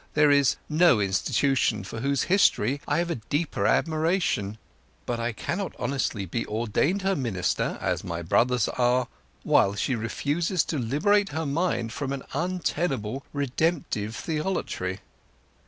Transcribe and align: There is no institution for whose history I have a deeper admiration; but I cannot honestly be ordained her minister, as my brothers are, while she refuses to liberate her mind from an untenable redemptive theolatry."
There 0.15 0.31
is 0.31 0.55
no 0.67 0.99
institution 0.99 1.83
for 1.83 1.99
whose 2.01 2.23
history 2.23 2.81
I 2.87 2.97
have 2.97 3.11
a 3.11 3.21
deeper 3.29 3.67
admiration; 3.67 4.57
but 5.05 5.19
I 5.19 5.31
cannot 5.31 5.75
honestly 5.77 6.25
be 6.25 6.43
ordained 6.47 7.03
her 7.03 7.15
minister, 7.15 7.77
as 7.79 8.03
my 8.03 8.23
brothers 8.23 8.67
are, 8.67 9.09
while 9.43 9.75
she 9.75 9.93
refuses 9.93 10.63
to 10.65 10.79
liberate 10.79 11.29
her 11.29 11.45
mind 11.45 11.93
from 11.93 12.13
an 12.13 12.23
untenable 12.33 13.23
redemptive 13.31 14.15
theolatry." 14.15 15.01